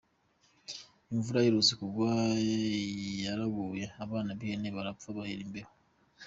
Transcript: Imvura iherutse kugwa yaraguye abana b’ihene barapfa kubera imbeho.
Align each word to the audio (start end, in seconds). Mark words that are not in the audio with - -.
Imvura 1.13 1.39
iherutse 1.41 1.73
kugwa 1.81 2.11
yaraguye 3.23 3.85
abana 4.03 4.29
b’ihene 4.37 4.67
barapfa 4.75 5.07
kubera 5.15 5.41
imbeho. 5.47 5.71